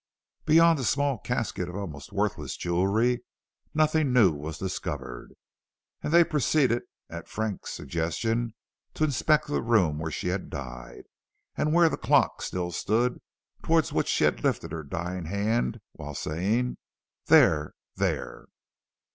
[0.45, 3.21] But beyond a small casket of almost worthless jewelry,
[3.75, 5.35] nothing new was discovered,
[6.01, 6.81] and they proceeded
[7.11, 8.55] at Frank's suggestion
[8.95, 11.03] to inspect the room where she had died,
[11.55, 13.21] and where the clock still stood
[13.61, 16.77] towards which she had lifted her dying hand, while saying,
[17.27, 17.75] "There!
[17.95, 18.45] there!"